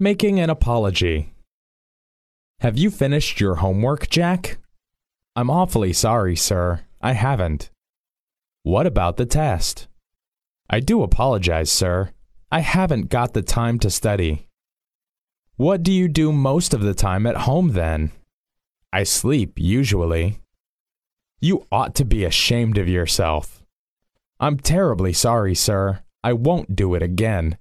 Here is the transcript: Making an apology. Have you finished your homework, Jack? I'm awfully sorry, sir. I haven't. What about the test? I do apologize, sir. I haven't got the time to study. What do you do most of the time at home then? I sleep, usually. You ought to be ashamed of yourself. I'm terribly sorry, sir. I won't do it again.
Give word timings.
Making 0.00 0.38
an 0.38 0.48
apology. 0.48 1.34
Have 2.60 2.78
you 2.78 2.88
finished 2.88 3.40
your 3.40 3.56
homework, 3.56 4.08
Jack? 4.08 4.58
I'm 5.34 5.50
awfully 5.50 5.92
sorry, 5.92 6.36
sir. 6.36 6.82
I 7.00 7.14
haven't. 7.14 7.70
What 8.62 8.86
about 8.86 9.16
the 9.16 9.26
test? 9.26 9.88
I 10.70 10.78
do 10.78 11.02
apologize, 11.02 11.72
sir. 11.72 12.10
I 12.52 12.60
haven't 12.60 13.08
got 13.08 13.34
the 13.34 13.42
time 13.42 13.80
to 13.80 13.90
study. 13.90 14.46
What 15.56 15.82
do 15.82 15.90
you 15.90 16.06
do 16.06 16.30
most 16.30 16.72
of 16.72 16.82
the 16.82 16.94
time 16.94 17.26
at 17.26 17.48
home 17.48 17.72
then? 17.72 18.12
I 18.92 19.02
sleep, 19.02 19.54
usually. 19.56 20.38
You 21.40 21.66
ought 21.72 21.96
to 21.96 22.04
be 22.04 22.24
ashamed 22.24 22.78
of 22.78 22.88
yourself. 22.88 23.64
I'm 24.38 24.58
terribly 24.58 25.12
sorry, 25.12 25.56
sir. 25.56 26.04
I 26.22 26.34
won't 26.34 26.76
do 26.76 26.94
it 26.94 27.02
again. 27.02 27.58